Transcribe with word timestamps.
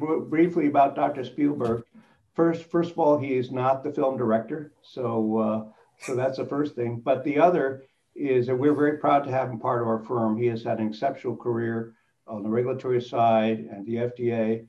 briefly 0.00 0.66
about 0.66 0.94
Dr. 0.94 1.24
Spielberg. 1.24 1.84
First, 2.34 2.64
first 2.64 2.92
of 2.92 2.98
all, 2.98 3.18
he 3.18 3.34
is 3.34 3.50
not 3.50 3.82
the 3.82 3.92
film 3.92 4.16
director, 4.16 4.72
so 4.82 5.38
uh, 5.38 5.64
so 5.98 6.14
that's 6.14 6.38
the 6.38 6.46
first 6.46 6.74
thing. 6.74 7.00
But 7.00 7.24
the 7.24 7.38
other 7.38 7.84
is 8.14 8.46
that 8.46 8.56
we're 8.56 8.74
very 8.74 8.98
proud 8.98 9.24
to 9.24 9.30
have 9.30 9.50
him 9.50 9.58
part 9.58 9.82
of 9.82 9.88
our 9.88 10.04
firm. 10.04 10.36
He 10.36 10.46
has 10.46 10.62
had 10.62 10.78
an 10.78 10.88
exceptional 10.88 11.36
career 11.36 11.94
on 12.26 12.42
the 12.42 12.48
regulatory 12.48 13.02
side 13.02 13.68
and 13.70 13.84
the 13.84 13.96
FDA, 13.96 14.66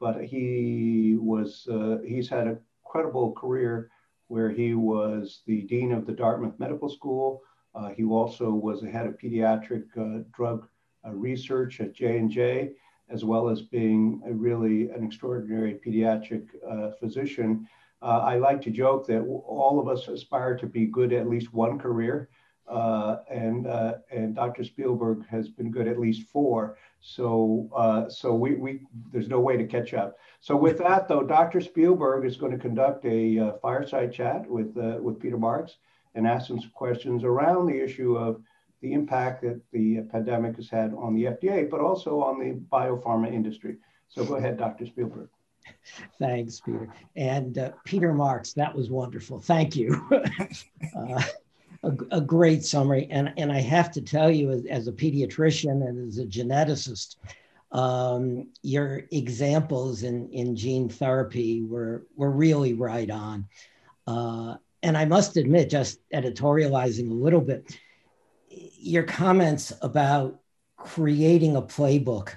but 0.00 0.24
he 0.24 1.16
was 1.18 1.66
uh, 1.70 1.98
he's 2.04 2.28
had 2.28 2.46
a 2.46 2.58
credible 2.84 3.32
career 3.32 3.90
where 4.28 4.50
he 4.50 4.74
was 4.74 5.42
the 5.46 5.62
dean 5.62 5.92
of 5.92 6.06
the 6.06 6.12
Dartmouth 6.12 6.58
Medical 6.58 6.88
School. 6.88 7.42
Uh, 7.74 7.90
he 7.90 8.04
also 8.04 8.50
was 8.50 8.80
the 8.80 8.90
head 8.90 9.06
of 9.06 9.18
pediatric 9.18 9.84
uh, 9.96 10.24
drug 10.32 10.66
uh, 11.06 11.10
research 11.10 11.80
at 11.80 11.92
J 11.92 12.18
and 12.18 12.30
J 12.30 12.72
as 13.08 13.24
well 13.24 13.48
as 13.48 13.62
being 13.62 14.22
really 14.24 14.90
an 14.90 15.04
extraordinary 15.04 15.78
pediatric 15.84 16.48
uh, 16.68 16.90
physician. 16.98 17.68
Uh, 18.02 18.18
I 18.18 18.38
like 18.38 18.60
to 18.62 18.70
joke 18.70 19.06
that 19.06 19.22
all 19.22 19.80
of 19.80 19.88
us 19.88 20.08
aspire 20.08 20.56
to 20.58 20.66
be 20.66 20.86
good 20.86 21.12
at 21.12 21.28
least 21.28 21.54
one 21.54 21.78
career, 21.78 22.28
uh, 22.68 23.16
and 23.30 23.66
uh, 23.66 23.94
and 24.10 24.34
Dr. 24.34 24.64
Spielberg 24.64 25.26
has 25.28 25.48
been 25.48 25.70
good 25.70 25.88
at 25.88 25.98
least 25.98 26.28
four. 26.28 26.76
So 27.00 27.70
uh, 27.74 28.08
so 28.08 28.34
we, 28.34 28.54
we 28.54 28.80
there's 29.12 29.28
no 29.28 29.40
way 29.40 29.56
to 29.56 29.66
catch 29.66 29.94
up. 29.94 30.18
So 30.40 30.56
with 30.56 30.78
that 30.78 31.08
though, 31.08 31.22
Dr. 31.22 31.60
Spielberg 31.60 32.26
is 32.26 32.36
going 32.36 32.52
to 32.52 32.58
conduct 32.58 33.04
a 33.04 33.38
uh, 33.38 33.52
fireside 33.62 34.12
chat 34.12 34.48
with 34.48 34.76
with 34.76 35.20
Peter 35.20 35.38
Marks 35.38 35.76
and 36.14 36.26
ask 36.26 36.48
him 36.48 36.60
some 36.60 36.70
questions 36.74 37.24
around 37.24 37.66
the 37.66 37.82
issue 37.82 38.16
of 38.16 38.40
the 38.84 38.92
impact 38.92 39.40
that 39.40 39.58
the 39.72 40.02
pandemic 40.12 40.56
has 40.56 40.68
had 40.68 40.92
on 40.92 41.14
the 41.14 41.24
FDA, 41.24 41.68
but 41.68 41.80
also 41.80 42.20
on 42.20 42.38
the 42.38 42.52
biopharma 42.70 43.32
industry. 43.32 43.76
So 44.08 44.26
go 44.26 44.34
ahead, 44.34 44.58
Dr. 44.58 44.84
Spielberg. 44.84 45.30
Thanks, 46.18 46.60
Peter. 46.60 46.92
And 47.16 47.56
uh, 47.56 47.70
Peter 47.84 48.12
Marks, 48.12 48.52
that 48.52 48.74
was 48.74 48.90
wonderful. 48.90 49.40
Thank 49.40 49.74
you. 49.74 50.06
uh, 50.12 51.22
a, 51.82 51.92
a, 52.10 52.20
great 52.20 52.62
summary. 52.62 53.08
And, 53.10 53.32
and 53.38 53.50
I 53.50 53.60
have 53.60 53.90
to 53.92 54.02
tell 54.02 54.30
you, 54.30 54.50
as, 54.50 54.66
as 54.66 54.86
a 54.86 54.92
pediatrician 54.92 55.88
and 55.88 56.06
as 56.06 56.18
a 56.18 56.26
geneticist, 56.26 57.16
um, 57.72 58.48
your 58.62 59.04
examples 59.12 60.02
in, 60.02 60.28
in 60.28 60.54
gene 60.54 60.90
therapy 60.90 61.62
were, 61.62 62.06
were 62.16 62.30
really 62.30 62.74
right 62.74 63.10
on. 63.10 63.48
Uh, 64.06 64.56
and 64.82 64.98
I 64.98 65.06
must 65.06 65.38
admit, 65.38 65.70
just 65.70 65.98
editorializing 66.10 67.10
a 67.10 67.14
little 67.14 67.40
bit, 67.40 67.78
your 68.78 69.02
comments 69.02 69.72
about 69.82 70.40
creating 70.76 71.56
a 71.56 71.62
playbook 71.62 72.34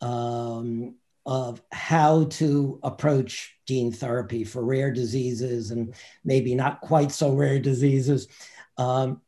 um, 0.00 0.94
of 1.24 1.62
how 1.72 2.24
to 2.24 2.80
approach 2.82 3.56
gene 3.66 3.92
therapy 3.92 4.44
for 4.44 4.64
rare 4.64 4.92
diseases 4.92 5.70
and 5.70 5.94
maybe 6.24 6.54
not 6.54 6.80
quite 6.80 7.12
so 7.12 7.32
rare 7.32 7.58
diseases 7.58 8.28
um, 8.78 9.20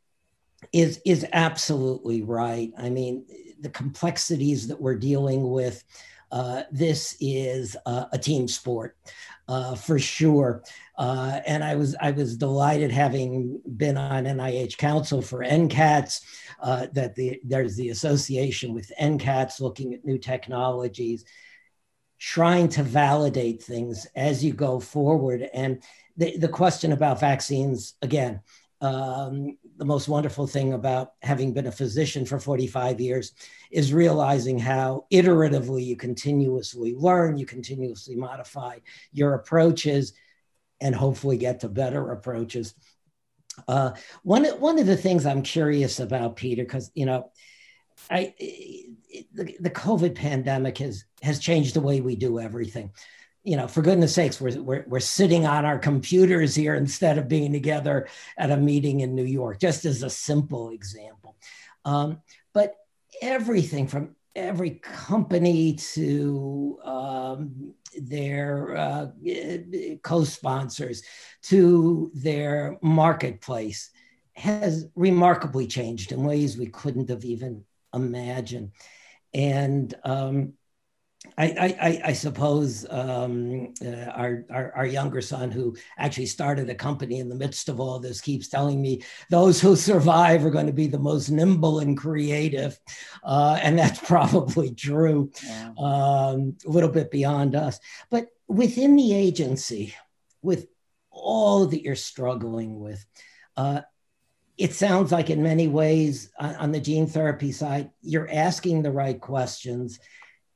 is 0.73 1.01
is 1.05 1.25
absolutely 1.33 2.21
right. 2.21 2.71
I 2.77 2.89
mean, 2.89 3.25
the 3.59 3.69
complexities 3.69 4.67
that 4.67 4.81
we're 4.81 4.95
dealing 4.95 5.49
with. 5.49 5.83
Uh, 6.31 6.63
this 6.71 7.15
is 7.21 7.77
uh, 7.85 8.05
a 8.11 8.17
team 8.17 8.47
sport 8.47 8.97
uh, 9.47 9.75
for 9.75 9.99
sure. 9.99 10.63
Uh, 10.97 11.39
and 11.45 11.63
I 11.63 11.75
was 11.75 11.95
I 11.99 12.11
was 12.11 12.37
delighted 12.37 12.91
having 12.91 13.61
been 13.77 13.97
on 13.97 14.25
NIH 14.25 14.77
Council 14.77 15.21
for 15.21 15.39
NCATS 15.39 16.21
uh, 16.61 16.87
that 16.93 17.15
the, 17.15 17.39
there's 17.43 17.75
the 17.75 17.89
association 17.89 18.73
with 18.73 18.91
NCATS 18.99 19.59
looking 19.59 19.93
at 19.93 20.05
new 20.05 20.17
technologies, 20.17 21.25
trying 22.17 22.69
to 22.69 22.83
validate 22.83 23.61
things 23.61 24.07
as 24.15 24.43
you 24.43 24.53
go 24.53 24.79
forward. 24.79 25.47
And 25.53 25.83
the, 26.17 26.37
the 26.37 26.47
question 26.47 26.91
about 26.91 27.19
vaccines 27.19 27.93
again. 28.01 28.41
Um, 28.81 29.57
the 29.77 29.85
most 29.85 30.07
wonderful 30.07 30.47
thing 30.47 30.73
about 30.73 31.13
having 31.21 31.53
been 31.53 31.67
a 31.67 31.71
physician 31.71 32.25
for 32.25 32.39
45 32.39 32.99
years 33.01 33.33
is 33.71 33.93
realizing 33.93 34.57
how 34.57 35.05
iteratively 35.11 35.85
you 35.85 35.95
continuously 35.95 36.95
learn, 36.95 37.37
you 37.37 37.45
continuously 37.45 38.15
modify 38.15 38.79
your 39.11 39.33
approaches, 39.33 40.13
and 40.81 40.95
hopefully 40.95 41.37
get 41.37 41.61
to 41.61 41.69
better 41.69 42.11
approaches. 42.11 42.73
Uh, 43.67 43.91
one, 44.23 44.45
one 44.59 44.79
of 44.79 44.85
the 44.85 44.97
things 44.97 45.25
I'm 45.25 45.41
curious 45.41 45.99
about, 45.99 46.35
Peter, 46.35 46.63
because, 46.63 46.91
you 46.93 47.05
know, 47.05 47.31
I, 48.09 48.33
the, 49.33 49.55
the 49.59 49.69
COVID 49.69 50.15
pandemic 50.15 50.77
has, 50.79 51.05
has 51.21 51.39
changed 51.39 51.73
the 51.73 51.81
way 51.81 52.01
we 52.01 52.15
do 52.15 52.39
everything 52.39 52.91
you 53.45 53.55
know, 53.55 53.67
for 53.67 53.83
goodness 53.83 54.15
sakes, 54.15 54.41
we're, 54.41 54.59
we're, 54.59 54.83
we're 54.87 54.99
sitting 54.99 55.45
on 55.45 55.65
our 55.65 55.77
computers 55.77 56.55
here 56.55 56.73
instead 56.73 57.19
of 57.19 57.27
being 57.27 57.53
together 57.53 58.07
at 58.37 58.49
a 58.49 58.57
meeting 58.57 59.01
in 59.01 59.13
New 59.13 59.23
York, 59.23 59.59
just 59.59 59.85
as 59.85 60.01
a 60.01 60.09
simple 60.09 60.71
example. 60.71 61.35
Um, 61.85 62.21
but 62.53 62.73
everything 63.21 63.87
from 63.87 64.15
every 64.35 64.71
company 64.81 65.73
to 65.73 66.79
um, 66.83 67.73
their 67.95 68.75
uh, 68.75 69.07
co-sponsors 70.01 71.03
to 71.43 72.11
their 72.15 72.77
marketplace 72.81 73.91
has 74.33 74.87
remarkably 74.95 75.67
changed 75.67 76.11
in 76.11 76.23
ways 76.23 76.57
we 76.57 76.65
couldn't 76.65 77.09
have 77.09 77.23
even 77.23 77.63
imagined. 77.93 78.71
And 79.33 79.93
um, 80.03 80.53
I, 81.37 81.75
I, 81.81 82.01
I, 82.05 82.13
suppose 82.13 82.85
um, 82.89 83.73
uh, 83.85 84.05
our, 84.11 84.45
our, 84.49 84.71
our, 84.75 84.85
younger 84.85 85.21
son, 85.21 85.51
who 85.51 85.75
actually 85.97 86.27
started 86.27 86.69
a 86.69 86.75
company 86.75 87.19
in 87.19 87.27
the 87.27 87.35
midst 87.35 87.67
of 87.67 87.79
all 87.79 87.99
this, 87.99 88.21
keeps 88.21 88.47
telling 88.47 88.81
me 88.81 89.03
those 89.29 89.59
who 89.59 89.75
survive 89.75 90.45
are 90.45 90.51
going 90.51 90.67
to 90.67 90.73
be 90.73 90.87
the 90.87 90.97
most 90.97 91.29
nimble 91.29 91.79
and 91.79 91.97
creative. 91.97 92.79
Uh, 93.23 93.59
and 93.61 93.77
that's 93.77 93.99
probably 94.07 94.73
true, 94.73 95.31
yeah. 95.43 95.71
um, 95.77 96.55
a 96.65 96.69
little 96.69 96.89
bit 96.89 97.11
beyond 97.11 97.55
us. 97.55 97.79
But 98.09 98.27
within 98.47 98.95
the 98.95 99.13
agency, 99.13 99.93
with 100.41 100.67
all 101.11 101.65
that 101.67 101.81
you're 101.81 101.95
struggling 101.95 102.79
with, 102.79 103.05
uh, 103.57 103.81
it 104.57 104.73
sounds 104.73 105.11
like 105.11 105.29
in 105.29 105.43
many 105.43 105.67
ways 105.67 106.31
on, 106.39 106.55
on 106.55 106.71
the 106.71 106.79
gene 106.79 107.07
therapy 107.07 107.51
side, 107.51 107.89
you're 108.01 108.29
asking 108.31 108.81
the 108.81 108.91
right 108.91 109.19
questions 109.19 109.99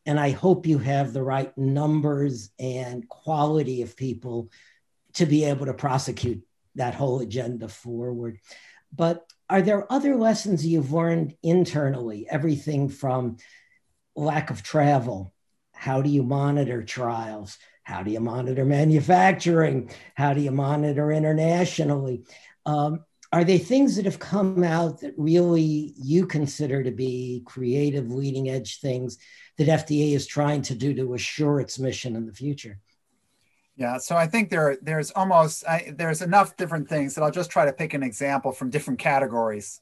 and 0.10 0.20
I 0.20 0.32
hope 0.32 0.66
you 0.66 0.80
have 0.80 1.14
the 1.14 1.22
right 1.22 1.56
numbers 1.56 2.50
and 2.58 3.08
quality 3.08 3.84
of 3.84 3.96
people 3.96 4.50
to 5.14 5.28
be 5.28 5.44
able 5.44 5.68
to 5.68 5.74
prosecute 5.76 6.42
that 6.74 6.96
whole 6.96 7.20
agenda 7.20 7.68
forward. 7.68 8.40
But 8.92 9.24
are 9.52 9.62
there 9.62 9.92
other 9.94 10.16
lessons 10.16 10.66
you've 10.66 10.92
learned 10.92 11.36
internally? 11.44 12.26
Everything 12.28 12.90
from 12.90 13.38
lack 14.16 14.50
of 14.50 14.64
travel, 14.64 15.32
how 15.74 16.02
do 16.02 16.10
you 16.10 16.24
monitor 16.24 16.82
trials? 16.82 17.60
How 17.84 18.02
do 18.02 18.10
you 18.10 18.20
monitor 18.20 18.66
manufacturing? 18.66 19.92
How 20.16 20.34
do 20.34 20.42
you 20.42 20.50
monitor 20.50 21.12
internationally? 21.12 22.24
Um, 22.66 23.06
are 23.32 23.44
they 23.44 23.60
things 23.60 23.96
that 23.96 24.06
have 24.06 24.20
come 24.20 24.64
out 24.64 25.02
that 25.02 25.14
really 25.18 25.94
you 25.96 26.26
consider 26.26 26.84
to 26.84 26.92
be 26.92 27.44
creative, 27.46 28.12
leading 28.12 28.50
edge 28.50 28.80
things 28.80 29.18
that 29.58 29.68
FDA 29.68 30.14
is 30.14 30.26
trying 30.26 30.64
to 30.64 30.76
do 30.76 30.94
to 30.96 31.14
assure 31.14 31.60
its 31.60 31.78
mission 31.78 32.16
in 32.16 32.26
the 32.26 32.34
future? 32.34 32.80
Yeah, 33.76 33.98
so 33.98 34.18
I 34.18 34.28
think 34.28 34.50
there 34.50 34.78
there's 34.82 35.12
almost 35.12 35.66
I, 35.66 35.94
there's 35.96 36.22
enough 36.22 36.58
different 36.58 36.90
things 36.90 37.16
that 37.16 37.24
I'll 37.24 37.32
just 37.32 37.52
try 37.52 37.66
to 37.66 37.72
pick 37.72 37.94
an 37.94 38.04
example 38.04 38.52
from 38.52 38.72
different 38.72 39.00
categories, 39.00 39.80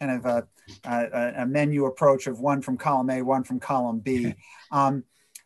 kind 0.00 0.12
of 0.12 0.24
a, 0.24 0.48
a, 0.84 1.42
a 1.42 1.46
menu 1.46 1.84
approach 1.84 2.26
of 2.26 2.40
one 2.40 2.60
from 2.62 2.76
column 2.76 3.10
A, 3.10 3.22
one 3.22 3.44
from 3.44 3.60
column 3.60 4.00
B. 4.00 4.34
Um, 4.72 5.04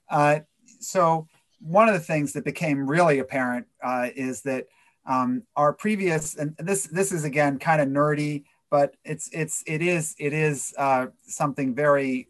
uh, 0.08 0.40
so 0.80 1.26
one 1.60 1.88
of 1.88 1.94
the 1.94 2.00
things 2.00 2.32
that 2.32 2.44
became 2.44 2.88
really 2.88 3.18
apparent 3.18 3.66
uh, 3.82 4.08
is 4.14 4.42
that 4.42 4.66
um, 5.10 5.42
our 5.56 5.72
previous 5.72 6.36
and 6.36 6.56
this 6.58 6.84
this 6.86 7.10
is 7.10 7.24
again 7.24 7.58
kind 7.58 7.80
of 7.82 7.88
nerdy, 7.88 8.44
but 8.70 8.94
it's 9.04 9.28
it's 9.32 9.64
it 9.66 9.82
is 9.82 10.14
it 10.18 10.32
is 10.32 10.72
uh, 10.78 11.06
something 11.26 11.74
very 11.74 12.28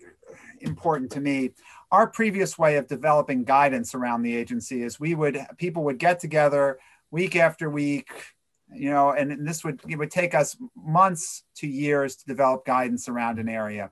important 0.63 1.11
to 1.13 1.21
me. 1.21 1.51
Our 1.93 2.07
previous 2.07 2.59
way 2.59 2.77
of 2.77 2.87
developing 2.87 3.45
guidance 3.45 3.95
around 3.95 4.23
the 4.23 4.35
agency 4.35 4.83
is 4.83 4.99
we 4.99 5.15
would 5.15 5.39
people 5.59 5.85
would 5.85 5.99
get 5.99 6.21
together 6.21 6.79
week 7.11 7.37
after 7.37 7.69
week, 7.69 8.09
you 8.73 8.91
know, 8.91 9.11
and 9.11 9.47
this 9.47 9.63
would 9.63 9.81
it 9.87 9.97
would 9.97 10.11
take 10.11 10.35
us 10.35 10.57
months 10.75 11.43
to 11.57 11.67
years 11.67 12.17
to 12.17 12.25
develop 12.25 12.65
guidance 12.65 13.11
around 13.11 13.39
an 13.39 13.49
area. 13.51 13.91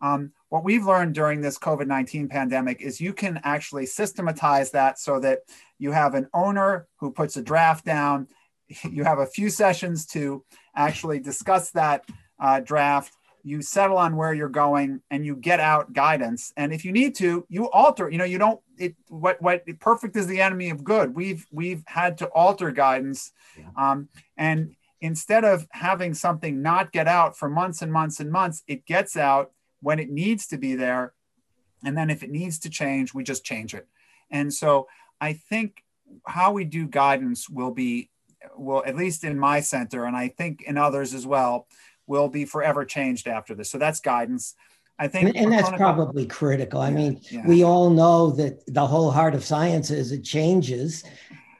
Um, 0.00 0.32
what 0.48 0.64
we've 0.64 0.84
learned 0.84 1.14
during 1.14 1.40
this 1.40 1.58
COVID 1.58 1.86
19 1.86 2.28
pandemic 2.28 2.80
is 2.80 3.00
you 3.00 3.12
can 3.12 3.40
actually 3.44 3.86
systematize 3.86 4.70
that 4.72 4.98
so 4.98 5.18
that 5.20 5.40
you 5.78 5.92
have 5.92 6.14
an 6.14 6.28
owner 6.32 6.86
who 6.98 7.10
puts 7.10 7.36
a 7.36 7.42
draft 7.42 7.84
down, 7.84 8.28
you 8.90 9.04
have 9.04 9.18
a 9.18 9.26
few 9.26 9.50
sessions 9.50 10.06
to 10.06 10.44
actually 10.74 11.20
discuss 11.20 11.70
that 11.72 12.04
uh, 12.38 12.60
draft, 12.60 13.12
you 13.42 13.62
settle 13.62 13.96
on 13.96 14.16
where 14.16 14.34
you're 14.34 14.48
going 14.48 15.00
and 15.10 15.24
you 15.24 15.36
get 15.36 15.60
out 15.60 15.92
guidance. 15.92 16.52
And 16.56 16.72
if 16.72 16.84
you 16.84 16.92
need 16.92 17.14
to 17.16 17.46
you 17.48 17.70
alter 17.70 18.10
you 18.10 18.18
know 18.18 18.24
you 18.24 18.38
don't 18.38 18.60
it 18.76 18.96
what 19.08 19.40
what 19.40 19.62
perfect 19.78 20.16
is 20.16 20.26
the 20.26 20.40
enemy 20.40 20.70
of 20.70 20.82
good. 20.82 21.14
We've 21.14 21.46
we've 21.52 21.82
had 21.86 22.18
to 22.18 22.26
alter 22.26 22.72
guidance. 22.72 23.30
Um, 23.76 24.08
and 24.36 24.74
instead 25.00 25.44
of 25.44 25.66
having 25.70 26.12
something 26.12 26.60
not 26.60 26.90
get 26.90 27.06
out 27.06 27.38
for 27.38 27.48
months 27.48 27.82
and 27.82 27.92
months 27.92 28.18
and 28.18 28.32
months 28.32 28.62
it 28.66 28.84
gets 28.84 29.16
out 29.16 29.52
when 29.80 29.98
it 29.98 30.10
needs 30.10 30.46
to 30.46 30.56
be 30.56 30.74
there 30.74 31.12
and 31.84 31.96
then 31.96 32.10
if 32.10 32.22
it 32.22 32.30
needs 32.30 32.58
to 32.58 32.70
change 32.70 33.14
we 33.14 33.22
just 33.22 33.44
change 33.44 33.74
it 33.74 33.86
and 34.30 34.52
so 34.52 34.86
i 35.20 35.32
think 35.32 35.84
how 36.26 36.52
we 36.52 36.64
do 36.64 36.86
guidance 36.86 37.48
will 37.48 37.70
be 37.70 38.10
will 38.56 38.82
at 38.86 38.96
least 38.96 39.24
in 39.24 39.38
my 39.38 39.60
center 39.60 40.04
and 40.04 40.16
i 40.16 40.28
think 40.28 40.62
in 40.62 40.78
others 40.78 41.14
as 41.14 41.26
well 41.26 41.66
will 42.06 42.28
be 42.28 42.44
forever 42.44 42.84
changed 42.84 43.26
after 43.26 43.54
this. 43.54 43.70
So 43.70 43.78
that's 43.78 44.00
guidance. 44.00 44.54
I 44.98 45.08
think, 45.08 45.28
and, 45.28 45.36
and 45.36 45.52
that's 45.52 45.68
clinical, 45.68 45.94
probably 45.94 46.26
critical. 46.26 46.80
I 46.80 46.90
mean, 46.90 47.20
yeah. 47.30 47.46
we 47.46 47.64
all 47.64 47.90
know 47.90 48.30
that 48.30 48.64
the 48.72 48.86
whole 48.86 49.10
heart 49.10 49.34
of 49.34 49.44
science 49.44 49.90
is 49.90 50.10
it 50.10 50.24
changes, 50.24 51.04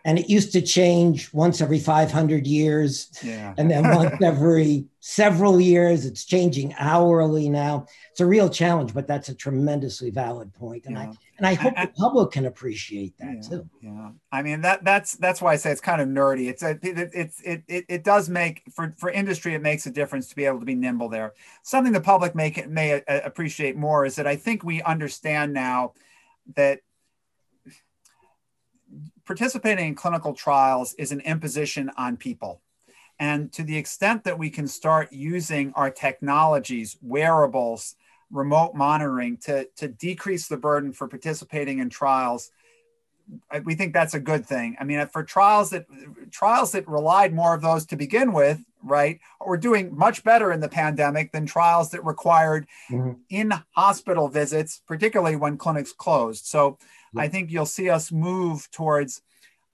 and 0.06 0.20
it 0.20 0.30
used 0.30 0.52
to 0.52 0.62
change 0.62 1.34
once 1.34 1.60
every 1.60 1.80
500 1.80 2.46
years, 2.46 3.10
yeah. 3.24 3.52
and 3.58 3.68
then 3.68 3.82
once 3.92 4.14
every 4.22 4.86
several 5.00 5.60
years. 5.60 6.06
It's 6.06 6.24
changing 6.24 6.76
hourly 6.78 7.48
now. 7.48 7.86
It's 8.12 8.20
a 8.20 8.26
real 8.26 8.48
challenge, 8.48 8.94
but 8.94 9.08
that's 9.08 9.30
a 9.30 9.34
tremendously 9.34 10.10
valid 10.10 10.54
point, 10.54 10.86
and 10.86 10.94
yeah. 10.94 11.02
I 11.02 11.12
and 11.38 11.46
I 11.46 11.54
hope 11.54 11.74
the 11.74 11.88
public 11.98 12.30
can 12.30 12.46
appreciate 12.46 13.18
that 13.18 13.34
yeah, 13.34 13.48
too. 13.48 13.68
Yeah, 13.82 14.10
I 14.30 14.42
mean 14.42 14.60
that 14.60 14.84
that's 14.84 15.16
that's 15.16 15.42
why 15.42 15.54
I 15.54 15.56
say 15.56 15.72
it's 15.72 15.80
kind 15.80 16.00
of 16.00 16.06
nerdy. 16.06 16.48
It's 16.50 16.62
a, 16.62 16.70
it, 16.70 17.10
it's 17.12 17.40
it, 17.40 17.64
it 17.66 17.84
it 17.88 18.04
does 18.04 18.28
make 18.28 18.62
for 18.72 18.94
for 18.96 19.10
industry 19.10 19.54
it 19.54 19.60
makes 19.60 19.86
a 19.86 19.90
difference 19.90 20.28
to 20.28 20.36
be 20.36 20.44
able 20.44 20.60
to 20.60 20.64
be 20.64 20.76
nimble 20.76 21.08
there. 21.08 21.34
Something 21.64 21.92
the 21.92 22.00
public 22.00 22.36
may 22.36 22.54
may 22.68 23.02
uh, 23.02 23.20
appreciate 23.24 23.76
more 23.76 24.06
is 24.06 24.14
that 24.16 24.26
I 24.28 24.36
think 24.36 24.62
we 24.62 24.82
understand 24.82 25.52
now 25.52 25.94
that 26.54 26.80
participating 29.26 29.88
in 29.88 29.94
clinical 29.94 30.34
trials 30.34 30.94
is 30.94 31.12
an 31.12 31.20
imposition 31.20 31.90
on 31.96 32.16
people. 32.16 32.62
And 33.18 33.52
to 33.52 33.62
the 33.62 33.76
extent 33.76 34.24
that 34.24 34.38
we 34.38 34.50
can 34.50 34.66
start 34.68 35.12
using 35.12 35.72
our 35.74 35.90
technologies, 35.90 36.96
wearables, 37.02 37.96
remote 38.30 38.74
monitoring 38.74 39.36
to, 39.38 39.66
to 39.76 39.88
decrease 39.88 40.48
the 40.48 40.56
burden 40.56 40.92
for 40.92 41.08
participating 41.08 41.78
in 41.78 41.90
trials 41.90 42.50
we 43.64 43.74
think 43.74 43.92
that's 43.92 44.14
a 44.14 44.20
good 44.20 44.46
thing 44.46 44.76
i 44.78 44.84
mean 44.84 45.04
for 45.08 45.22
trials 45.22 45.70
that 45.70 45.84
trials 46.30 46.72
that 46.72 46.86
relied 46.86 47.34
more 47.34 47.54
of 47.54 47.62
those 47.62 47.84
to 47.84 47.96
begin 47.96 48.32
with 48.32 48.64
right 48.86 49.20
we're 49.44 49.56
doing 49.56 49.96
much 49.96 50.24
better 50.24 50.52
in 50.52 50.60
the 50.60 50.68
pandemic 50.68 51.32
than 51.32 51.46
trials 51.46 51.90
that 51.90 52.04
required 52.04 52.66
mm-hmm. 52.90 53.12
in 53.30 53.52
hospital 53.72 54.28
visits 54.28 54.80
particularly 54.86 55.36
when 55.36 55.56
clinics 55.56 55.92
closed 55.92 56.46
so 56.46 56.72
mm-hmm. 56.72 57.20
i 57.20 57.28
think 57.28 57.50
you'll 57.50 57.66
see 57.66 57.90
us 57.90 58.12
move 58.12 58.70
towards 58.70 59.22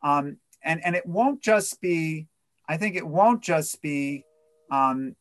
um, 0.03 0.37
and 0.65 0.85
and 0.85 0.97
it 0.97 1.07
won't 1.07 1.43
just 1.43 1.81
be 1.81 2.27
i 2.69 2.77
think 2.77 2.97
it 2.97 3.07
won't 3.07 3.43
just 3.43 3.81
be 3.83 4.25
um, 4.71 5.15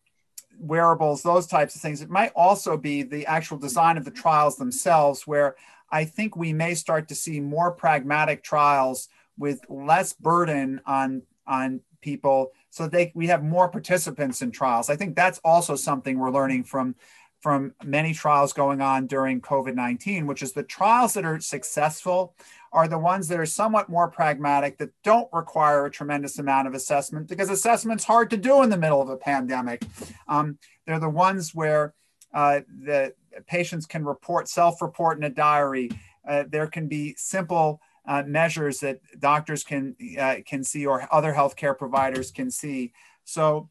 wearables, 0.62 1.24
those 1.24 1.48
types 1.48 1.76
of 1.76 1.82
things. 1.82 2.02
It 2.02 2.10
might 2.10 2.32
also 2.36 2.78
be 2.78 3.04
the 3.04 3.26
actual 3.26 3.58
design 3.58 3.98
of 3.98 4.06
the 4.06 4.12
trials 4.12 4.56
themselves, 4.56 5.26
where 5.28 5.56
I 5.92 6.06
think 6.06 6.36
we 6.36 6.54
may 6.54 6.76
start 6.76 7.08
to 7.10 7.16
see 7.16 7.40
more 7.40 7.72
pragmatic 7.72 8.44
trials 8.44 9.10
with 9.38 9.62
less 9.70 10.14
burden 10.14 10.82
on 10.86 11.24
on 11.48 11.82
people, 12.02 12.52
so 12.70 12.88
they 12.88 13.12
we 13.16 13.28
have 13.28 13.44
more 13.44 13.70
participants 13.70 14.42
in 14.42 14.52
trials. 14.52 14.90
I 14.90 14.96
think 14.96 15.16
that's 15.16 15.40
also 15.44 15.76
something 15.76 16.18
we're 16.18 16.32
learning 16.32 16.64
from 16.66 16.96
from 17.42 17.74
many 17.84 18.14
trials 18.14 18.54
going 18.54 18.82
on 18.82 19.08
during 19.08 19.42
COVID 19.42 19.76
19, 19.76 20.28
which 20.28 20.44
is 20.44 20.54
the 20.54 20.64
trials 20.64 21.14
that 21.16 21.26
are 21.26 21.40
successful 21.40 22.36
are 22.74 22.88
the 22.88 22.98
ones 22.98 23.28
that 23.28 23.40
are 23.40 23.46
somewhat 23.46 23.90
more 23.90 24.10
pragmatic, 24.10 24.78
that 24.78 24.92
don't 25.04 25.28
require 25.34 25.86
a 25.86 25.92
tremendous 25.92 26.40
amount 26.40 26.68
of 26.68 26.74
assessment 26.74 27.28
because 27.28 27.50
assessment's 27.50 28.06
hard 28.06 28.30
to 28.30 28.38
do 28.38 28.64
in 28.64 28.70
the 28.70 28.78
middle 28.78 29.02
of 29.02 29.10
a 29.10 29.18
pandemic. 29.18 29.84
Um, 30.28 30.58
they're 30.86 31.00
the 31.00 31.10
ones 31.10 31.54
where 31.54 31.94
uh, 32.34 32.62
the 32.84 33.14
patients 33.48 33.86
can 33.86 34.06
report, 34.06 34.48
self 34.48 34.82
report 34.82 35.18
in 35.18 35.24
a 35.24 35.30
diary. 35.30 35.92
Uh, 36.28 36.44
there 36.48 36.68
can 36.68 36.88
be 36.88 37.16
simple 37.18 37.82
uh, 38.06 38.24
measures 38.26 38.80
that 38.80 39.00
doctors 39.20 39.64
can, 39.64 39.96
uh, 40.20 40.36
can 40.46 40.64
see 40.64 40.86
or 40.86 41.08
other 41.12 41.34
healthcare 41.34 41.78
providers 41.78 42.32
can 42.32 42.50
see. 42.50 42.94
So 43.24 43.70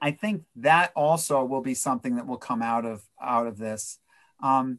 I 0.00 0.10
think 0.10 0.44
that 0.56 0.92
also 0.96 1.44
will 1.44 1.60
be 1.62 1.74
something 1.74 2.16
that 2.16 2.26
will 2.26 2.38
come 2.38 2.62
out 2.62 2.84
of, 2.84 3.02
out 3.20 3.46
of 3.46 3.58
this. 3.58 3.98
Um, 4.42 4.78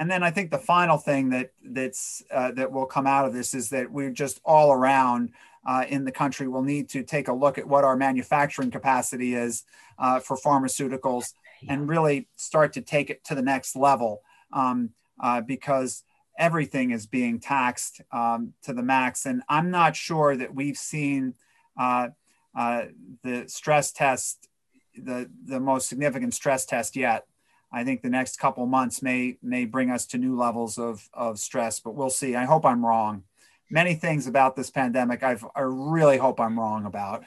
and 0.00 0.10
then 0.10 0.22
I 0.22 0.30
think 0.30 0.50
the 0.50 0.58
final 0.58 0.96
thing 0.96 1.28
that 1.30 1.52
that's 1.62 2.22
uh, 2.30 2.52
that 2.52 2.72
will 2.72 2.86
come 2.86 3.06
out 3.06 3.26
of 3.26 3.34
this 3.34 3.52
is 3.52 3.68
that 3.68 3.92
we're 3.92 4.10
just 4.10 4.40
all 4.46 4.72
around 4.72 5.32
uh, 5.66 5.84
in 5.86 6.04
the 6.04 6.10
country 6.10 6.48
will 6.48 6.62
need 6.62 6.88
to 6.88 7.02
take 7.02 7.28
a 7.28 7.32
look 7.32 7.58
at 7.58 7.68
what 7.68 7.84
our 7.84 7.96
manufacturing 7.96 8.70
capacity 8.70 9.34
is 9.34 9.64
uh, 9.98 10.18
for 10.18 10.38
pharmaceuticals 10.38 11.34
and 11.68 11.86
really 11.86 12.28
start 12.36 12.72
to 12.72 12.80
take 12.80 13.10
it 13.10 13.22
to 13.24 13.34
the 13.34 13.42
next 13.42 13.76
level 13.76 14.22
um, 14.54 14.88
uh, 15.22 15.42
because 15.42 16.02
everything 16.40 16.90
is 16.90 17.06
being 17.06 17.38
taxed 17.38 18.00
um, 18.10 18.54
to 18.62 18.72
the 18.72 18.82
max. 18.82 19.26
And 19.26 19.42
I'm 19.48 19.70
not 19.70 19.94
sure 19.94 20.34
that 20.36 20.54
we've 20.54 20.78
seen 20.78 21.34
uh, 21.78 22.08
uh, 22.56 22.86
the 23.22 23.44
stress 23.46 23.92
test, 23.92 24.48
the 24.96 25.30
the 25.44 25.60
most 25.60 25.88
significant 25.88 26.34
stress 26.34 26.66
test 26.66 26.96
yet. 26.96 27.26
I 27.72 27.84
think 27.84 28.02
the 28.02 28.10
next 28.10 28.38
couple 28.38 28.66
months 28.66 29.02
may 29.02 29.36
may 29.42 29.66
bring 29.66 29.90
us 29.90 30.06
to 30.06 30.18
new 30.18 30.36
levels 30.36 30.78
of 30.78 31.08
of 31.12 31.38
stress, 31.38 31.78
but 31.78 31.94
we'll 31.94 32.10
see. 32.10 32.34
I 32.34 32.46
hope 32.46 32.64
I'm 32.64 32.84
wrong. 32.84 33.22
Many 33.70 33.94
things 33.94 34.26
about 34.26 34.56
this 34.56 34.70
pandemic, 34.70 35.22
I've 35.22 35.44
I 35.54 35.60
really 35.60 36.16
hope 36.16 36.40
I'm 36.40 36.58
wrong 36.58 36.86
about. 36.86 37.24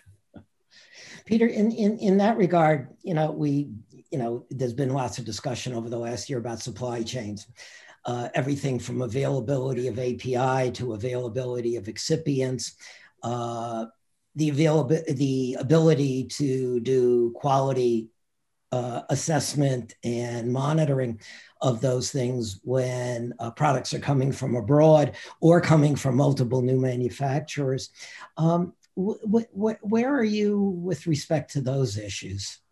Peter, 1.25 1.47
in 1.47 1.71
in 1.71 1.97
in 1.99 2.17
that 2.17 2.35
regard, 2.35 2.89
you 3.03 3.13
know, 3.13 3.31
we 3.31 3.69
you 4.13 4.19
know, 4.19 4.45
there's 4.51 4.75
been 4.75 4.93
lots 4.93 5.17
of 5.17 5.25
discussion 5.25 5.73
over 5.73 5.89
the 5.89 5.97
last 5.97 6.29
year 6.29 6.37
about 6.37 6.59
supply 6.59 7.01
chains. 7.01 7.47
Uh, 8.05 8.27
everything 8.33 8.79
from 8.79 9.01
availability 9.01 9.87
of 9.87 9.97
API 9.97 10.71
to 10.71 10.93
availability 10.93 11.77
of 11.77 11.85
excipients, 11.85 12.73
uh, 13.23 13.85
the 14.35 14.49
the 15.09 15.55
ability 15.59 16.25
to 16.25 16.79
do 16.81 17.31
quality 17.35 18.09
uh, 18.73 19.03
assessment 19.09 19.93
and 20.03 20.51
monitoring 20.51 21.19
of 21.61 21.79
those 21.79 22.11
things 22.11 22.59
when 22.63 23.31
uh, 23.37 23.51
products 23.51 23.93
are 23.93 23.99
coming 23.99 24.31
from 24.31 24.55
abroad 24.55 25.15
or 25.41 25.61
coming 25.61 25.95
from 25.95 26.15
multiple 26.17 26.63
new 26.63 26.79
manufacturers. 26.79 27.91
Um, 28.35 28.73
wh- 28.97 29.21
wh- 29.23 29.83
where 29.83 30.13
are 30.13 30.23
you 30.23 30.59
with 30.59 31.05
respect 31.05 31.53
to 31.53 31.61
those 31.61 31.99
issues? 31.99 32.62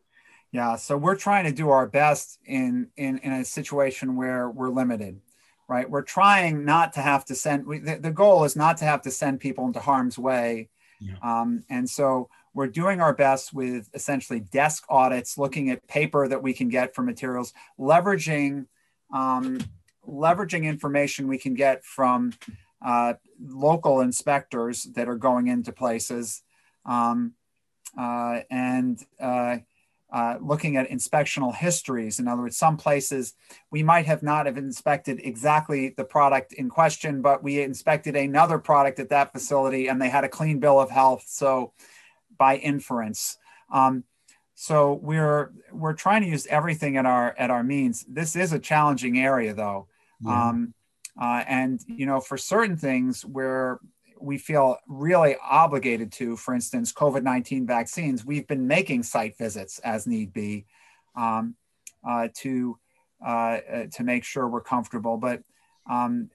Yeah, 0.51 0.75
so 0.75 0.97
we're 0.97 1.15
trying 1.15 1.45
to 1.45 1.51
do 1.51 1.69
our 1.69 1.87
best 1.87 2.39
in 2.45 2.89
in, 2.97 3.19
in 3.19 3.31
a 3.31 3.45
situation 3.45 4.17
where 4.17 4.49
we're 4.49 4.69
limited, 4.69 5.21
right? 5.69 5.89
We're 5.89 6.01
trying 6.01 6.65
not 6.65 6.93
to 6.93 7.01
have 7.01 7.23
to 7.25 7.35
send. 7.35 7.65
We, 7.65 7.79
the, 7.79 7.97
the 7.97 8.11
goal 8.11 8.43
is 8.43 8.55
not 8.55 8.77
to 8.77 8.85
have 8.85 9.01
to 9.03 9.11
send 9.11 9.39
people 9.39 9.65
into 9.65 9.79
harm's 9.79 10.19
way, 10.19 10.69
yeah. 10.99 11.15
um, 11.23 11.63
and 11.69 11.89
so 11.89 12.29
we're 12.53 12.67
doing 12.67 12.99
our 12.99 13.13
best 13.13 13.53
with 13.53 13.89
essentially 13.93 14.41
desk 14.41 14.83
audits, 14.89 15.37
looking 15.37 15.69
at 15.69 15.87
paper 15.87 16.27
that 16.27 16.43
we 16.43 16.53
can 16.53 16.67
get 16.67 16.93
for 16.93 17.01
materials, 17.01 17.53
leveraging 17.79 18.65
um, 19.13 19.57
leveraging 20.05 20.63
information 20.65 21.27
we 21.27 21.37
can 21.37 21.53
get 21.53 21.85
from 21.85 22.33
uh, 22.85 23.13
local 23.39 24.01
inspectors 24.01 24.83
that 24.95 25.07
are 25.07 25.15
going 25.15 25.47
into 25.47 25.71
places, 25.71 26.43
um, 26.85 27.33
uh, 27.97 28.41
and 28.49 29.01
uh, 29.19 29.57
uh, 30.11 30.37
looking 30.41 30.75
at 30.75 30.89
inspectional 30.89 31.55
histories. 31.55 32.19
In 32.19 32.27
other 32.27 32.41
words, 32.41 32.57
some 32.57 32.77
places 32.77 33.33
we 33.69 33.81
might 33.83 34.05
have 34.05 34.23
not 34.23 34.45
have 34.45 34.57
inspected 34.57 35.21
exactly 35.23 35.89
the 35.89 36.03
product 36.03 36.53
in 36.53 36.69
question, 36.69 37.21
but 37.21 37.43
we 37.43 37.61
inspected 37.61 38.15
another 38.15 38.59
product 38.59 38.99
at 38.99 39.09
that 39.09 39.31
facility 39.31 39.87
and 39.87 40.01
they 40.01 40.09
had 40.09 40.23
a 40.23 40.29
clean 40.29 40.59
bill 40.59 40.79
of 40.79 40.89
health. 40.89 41.23
So 41.27 41.73
by 42.37 42.57
inference. 42.57 43.37
Um, 43.71 44.03
so 44.55 44.93
we're 45.01 45.51
we're 45.71 45.93
trying 45.93 46.23
to 46.23 46.27
use 46.27 46.45
everything 46.47 46.97
at 46.97 47.05
our 47.05 47.35
at 47.37 47.49
our 47.49 47.63
means. 47.63 48.05
This 48.07 48.35
is 48.35 48.51
a 48.51 48.59
challenging 48.59 49.19
area, 49.19 49.53
though, 49.53 49.87
yeah. 50.19 50.49
um, 50.49 50.73
uh, 51.19 51.43
and 51.47 51.79
you 51.87 52.05
know, 52.05 52.19
for 52.19 52.37
certain 52.37 52.77
things 52.77 53.23
where 53.23 53.79
we 54.21 54.37
feel 54.37 54.77
really 54.87 55.35
obligated 55.43 56.11
to, 56.13 56.37
for 56.37 56.53
instance, 56.53 56.93
COVID 56.93 57.23
nineteen 57.23 57.65
vaccines, 57.65 58.25
we've 58.25 58.47
been 58.47 58.67
making 58.67 59.03
site 59.03 59.37
visits 59.37 59.79
as 59.79 60.07
need 60.07 60.33
be 60.33 60.65
um, 61.15 61.55
uh, 62.07 62.27
to 62.35 62.77
uh, 63.25 63.59
uh 63.71 63.85
to 63.93 64.03
make 64.03 64.23
sure 64.23 64.47
we're 64.47 64.61
comfortable. 64.61 65.17
But 65.17 65.43
um, 65.89 66.29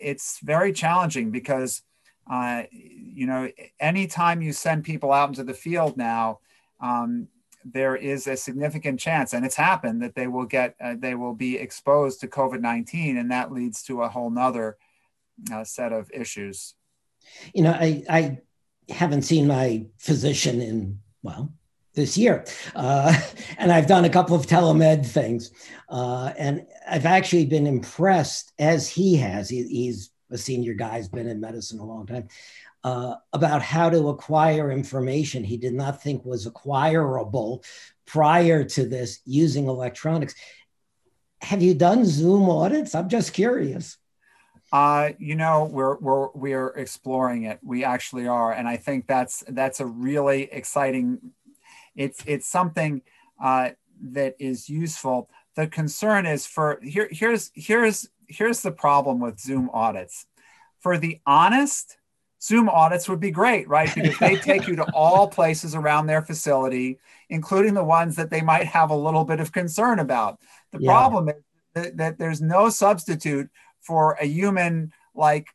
it's 0.00 0.38
very 0.40 0.72
challenging 0.72 1.30
because 1.30 1.82
uh, 2.30 2.64
you 2.70 3.26
know, 3.26 3.50
anytime 3.80 4.42
you 4.42 4.52
send 4.52 4.84
people 4.84 5.12
out 5.12 5.30
into 5.30 5.44
the 5.44 5.54
field 5.54 5.96
now, 5.96 6.40
um, 6.80 7.28
there 7.64 7.96
is 7.96 8.26
a 8.26 8.36
significant 8.36 9.00
chance, 9.00 9.32
and 9.32 9.44
it's 9.44 9.56
happened, 9.56 10.02
that 10.02 10.14
they 10.14 10.26
will 10.26 10.44
get 10.44 10.74
uh, 10.80 10.94
they 10.98 11.14
will 11.14 11.34
be 11.34 11.56
exposed 11.56 12.20
to 12.20 12.28
COVID 12.28 12.60
nineteen, 12.60 13.16
and 13.16 13.30
that 13.30 13.52
leads 13.52 13.82
to 13.84 14.02
a 14.02 14.08
whole 14.08 14.30
nother 14.30 14.76
uh, 15.52 15.64
set 15.64 15.92
of 15.92 16.10
issues. 16.12 16.74
You 17.54 17.62
know, 17.62 17.72
I 17.72 18.04
I 18.08 18.38
haven't 18.88 19.22
seen 19.22 19.46
my 19.46 19.86
physician 19.98 20.60
in 20.60 21.00
well 21.22 21.52
this 21.98 22.16
year. 22.16 22.44
Uh, 22.74 23.12
and 23.58 23.70
I've 23.70 23.86
done 23.86 24.06
a 24.06 24.10
couple 24.10 24.34
of 24.34 24.46
telemed 24.46 25.04
things. 25.04 25.50
Uh, 25.88 26.32
and 26.38 26.66
I've 26.88 27.06
actually 27.06 27.44
been 27.44 27.66
impressed, 27.66 28.52
as 28.58 28.88
he 28.88 29.16
has. 29.16 29.50
He, 29.50 29.64
he's 29.64 30.10
a 30.30 30.38
senior 30.38 30.74
guy, 30.74 30.96
has 30.96 31.08
been 31.08 31.28
in 31.28 31.40
medicine 31.40 31.80
a 31.80 31.84
long 31.84 32.06
time, 32.06 32.28
uh, 32.84 33.16
about 33.32 33.60
how 33.60 33.90
to 33.90 34.08
acquire 34.08 34.70
information 34.70 35.44
he 35.44 35.56
did 35.56 35.74
not 35.74 36.02
think 36.02 36.24
was 36.24 36.46
acquirable 36.46 37.64
prior 38.06 38.64
to 38.64 38.86
this 38.86 39.20
using 39.24 39.66
electronics. 39.66 40.34
Have 41.42 41.62
you 41.62 41.74
done 41.74 42.04
Zoom 42.04 42.48
audits? 42.48 42.94
I'm 42.94 43.08
just 43.08 43.32
curious. 43.32 43.96
Uh, 44.70 45.10
you 45.18 45.34
know, 45.34 45.64
we're 45.64 45.96
we're 45.96 46.28
we're 46.34 46.68
exploring 46.68 47.44
it. 47.44 47.58
We 47.62 47.84
actually 47.84 48.26
are, 48.26 48.52
and 48.52 48.68
I 48.68 48.76
think 48.76 49.06
that's 49.06 49.42
that's 49.48 49.80
a 49.80 49.86
really 49.86 50.42
exciting 50.52 51.32
it's 51.98 52.22
it's 52.26 52.46
something 52.46 53.02
uh, 53.42 53.70
that 54.00 54.36
is 54.38 54.70
useful. 54.70 55.28
The 55.56 55.66
concern 55.66 56.24
is 56.24 56.46
for 56.46 56.78
here 56.82 57.08
here's 57.10 57.50
here's 57.54 58.08
here's 58.28 58.62
the 58.62 58.70
problem 58.70 59.20
with 59.20 59.40
Zoom 59.40 59.68
audits. 59.74 60.26
For 60.78 60.96
the 60.96 61.20
honest, 61.26 61.98
Zoom 62.40 62.68
audits 62.68 63.08
would 63.08 63.18
be 63.18 63.32
great, 63.32 63.68
right? 63.68 63.92
Because 63.92 64.16
they 64.18 64.36
take 64.36 64.68
you 64.68 64.76
to 64.76 64.86
all 64.94 65.26
places 65.26 65.74
around 65.74 66.06
their 66.06 66.22
facility, 66.22 67.00
including 67.28 67.74
the 67.74 67.84
ones 67.84 68.14
that 68.14 68.30
they 68.30 68.42
might 68.42 68.66
have 68.66 68.90
a 68.90 68.96
little 68.96 69.24
bit 69.24 69.40
of 69.40 69.50
concern 69.50 69.98
about. 69.98 70.38
The 70.70 70.78
yeah. 70.80 70.92
problem 70.92 71.30
is 71.30 71.34
that, 71.74 71.96
that, 71.96 72.18
there's 72.18 72.40
no 72.40 72.68
substitute 72.68 73.50
for 73.88 74.12
a 74.20 74.26
human 74.26 74.92
like 75.14 75.48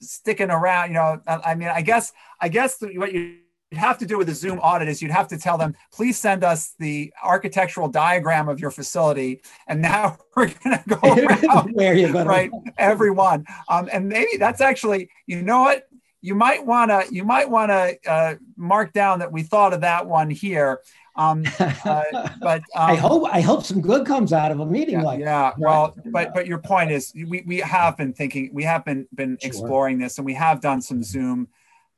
sticking 0.00 0.50
around. 0.50 0.88
You 0.88 0.94
know, 0.94 1.20
I 1.26 1.56
mean, 1.56 1.68
I 1.68 1.82
guess 1.82 2.12
I 2.40 2.48
guess 2.48 2.80
what 2.80 3.12
you'd 3.12 3.38
have 3.72 3.98
to 3.98 4.06
do 4.06 4.16
with 4.18 4.28
a 4.28 4.34
Zoom 4.34 4.58
audit 4.60 4.88
is 4.88 5.02
you'd 5.02 5.10
have 5.10 5.28
to 5.28 5.38
tell 5.38 5.58
them, 5.58 5.74
please 5.92 6.16
send 6.16 6.44
us 6.44 6.74
the 6.78 7.12
architectural 7.22 7.88
diagram 7.88 8.48
of 8.48 8.60
your 8.60 8.70
facility. 8.70 9.42
And 9.66 9.82
now 9.82 10.18
we're 10.36 10.46
going 10.46 10.78
to 10.78 10.84
go 10.86 11.00
around, 11.02 11.72
Where 11.72 11.94
you 11.94 12.12
going 12.12 12.28
right, 12.28 12.50
everyone. 12.78 13.44
Um, 13.68 13.88
and 13.92 14.08
maybe 14.08 14.36
that's 14.38 14.60
actually, 14.60 15.10
you 15.26 15.42
know 15.42 15.62
what? 15.62 15.88
You 16.24 16.36
might 16.36 16.64
want 16.64 16.92
to, 16.92 17.12
you 17.12 17.24
might 17.24 17.50
want 17.50 17.70
to 17.70 17.98
uh, 18.08 18.34
mark 18.56 18.92
down 18.92 19.18
that 19.18 19.32
we 19.32 19.42
thought 19.42 19.72
of 19.72 19.80
that 19.80 20.06
one 20.06 20.30
here. 20.30 20.80
Um, 21.14 21.44
uh, 21.58 22.02
but 22.40 22.60
um, 22.60 22.62
I 22.74 22.94
hope 22.94 23.28
I 23.30 23.40
hope 23.40 23.64
some 23.64 23.80
good 23.80 24.06
comes 24.06 24.32
out 24.32 24.50
of 24.50 24.60
a 24.60 24.66
meeting 24.66 24.96
yeah, 24.96 25.02
like 25.02 25.20
yeah. 25.20 25.52
Well, 25.58 25.94
but 26.06 26.32
but 26.34 26.46
your 26.46 26.58
point 26.58 26.90
is 26.90 27.12
we, 27.14 27.42
we 27.46 27.58
have 27.58 27.96
been 27.96 28.12
thinking 28.12 28.50
we 28.52 28.64
have 28.64 28.84
been 28.84 29.06
been 29.14 29.38
sure. 29.40 29.48
exploring 29.48 29.98
this 29.98 30.18
and 30.18 30.24
we 30.24 30.34
have 30.34 30.60
done 30.60 30.80
some 30.80 31.02
Zoom 31.02 31.48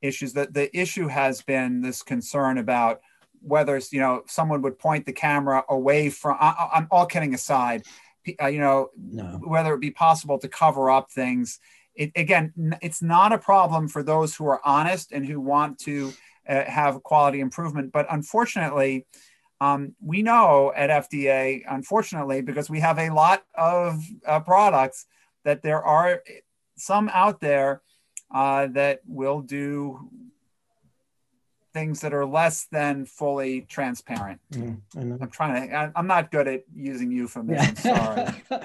issues. 0.02 0.32
That 0.32 0.52
the 0.52 0.76
issue 0.76 1.08
has 1.08 1.42
been 1.42 1.80
this 1.80 2.02
concern 2.02 2.58
about 2.58 3.00
whether 3.40 3.80
you 3.92 4.00
know 4.00 4.22
someone 4.26 4.62
would 4.62 4.78
point 4.78 5.06
the 5.06 5.12
camera 5.12 5.64
away 5.68 6.10
from. 6.10 6.36
I, 6.40 6.70
am 6.74 6.88
all 6.90 7.06
kidding 7.06 7.34
aside. 7.34 7.84
Uh, 8.42 8.46
you 8.46 8.58
know 8.58 8.88
no. 8.96 9.40
whether 9.44 9.74
it 9.74 9.80
be 9.80 9.90
possible 9.90 10.38
to 10.38 10.48
cover 10.48 10.90
up 10.90 11.10
things. 11.10 11.60
It, 11.94 12.10
again, 12.16 12.52
it's 12.82 13.02
not 13.02 13.32
a 13.32 13.38
problem 13.38 13.86
for 13.86 14.02
those 14.02 14.34
who 14.34 14.46
are 14.46 14.60
honest 14.64 15.12
and 15.12 15.24
who 15.24 15.40
want 15.40 15.78
to 15.80 16.12
uh, 16.48 16.64
have 16.64 17.02
quality 17.02 17.40
improvement. 17.40 17.92
But 17.92 18.06
unfortunately, 18.10 19.06
um, 19.60 19.94
we 20.00 20.22
know 20.22 20.72
at 20.74 20.90
FDA, 20.90 21.62
unfortunately, 21.68 22.42
because 22.42 22.68
we 22.68 22.80
have 22.80 22.98
a 22.98 23.10
lot 23.10 23.44
of 23.54 24.02
uh, 24.26 24.40
products, 24.40 25.06
that 25.44 25.62
there 25.62 25.82
are 25.82 26.22
some 26.76 27.10
out 27.12 27.40
there 27.40 27.82
uh, 28.34 28.66
that 28.68 29.00
will 29.06 29.40
do 29.40 30.10
things 31.74 32.00
that 32.00 32.14
are 32.14 32.24
less 32.24 32.66
than 32.72 33.04
fully 33.04 33.62
transparent. 33.62 34.40
Mm, 34.52 34.80
I'm 34.96 35.30
trying 35.30 35.68
to, 35.68 35.76
I, 35.76 35.90
am 35.96 36.06
not 36.06 36.30
good 36.30 36.48
at 36.48 36.62
using 36.74 37.10
euphemisms. 37.10 37.84
Yeah. 37.84 38.32
Sorry. 38.48 38.60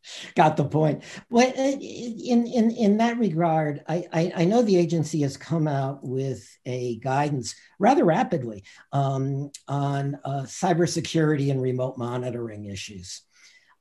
Got 0.34 0.56
the 0.56 0.64
point. 0.64 1.04
Well, 1.30 1.52
in, 1.56 2.46
in, 2.46 2.70
in 2.70 2.96
that 2.96 3.18
regard, 3.18 3.82
I, 3.86 4.04
I, 4.12 4.32
I, 4.36 4.44
know 4.46 4.62
the 4.62 4.76
agency 4.76 5.20
has 5.22 5.36
come 5.36 5.68
out 5.68 6.00
with 6.02 6.44
a 6.64 6.96
guidance 6.96 7.54
rather 7.78 8.04
rapidly 8.04 8.64
um, 8.92 9.50
on 9.68 10.18
uh, 10.24 10.42
cybersecurity 10.42 11.50
and 11.50 11.62
remote 11.62 11.98
monitoring 11.98 12.64
issues. 12.64 13.22